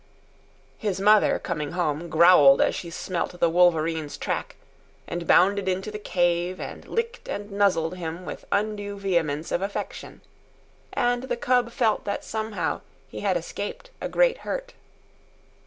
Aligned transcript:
His 0.79 0.99
mother, 0.99 1.37
coming 1.37 1.73
home, 1.73 2.09
growled 2.09 2.59
as 2.59 2.73
she 2.73 2.89
smelt 2.89 3.39
the 3.39 3.51
wolverine's 3.51 4.17
track, 4.17 4.55
and 5.05 5.27
bounded 5.27 5.67
into 5.67 5.91
the 5.91 5.99
cave 5.99 6.59
and 6.59 6.87
licked 6.87 7.27
and 7.29 7.51
nozzled 7.51 7.97
him 7.97 8.25
with 8.25 8.47
undue 8.51 8.97
vehemence 8.97 9.51
of 9.51 9.61
affection. 9.61 10.21
And 10.91 11.25
the 11.25 11.37
cub 11.37 11.71
felt 11.71 12.03
that 12.05 12.25
somehow 12.25 12.81
he 13.09 13.19
had 13.19 13.37
escaped 13.37 13.91
a 14.01 14.09
great 14.09 14.39
hurt. 14.39 14.73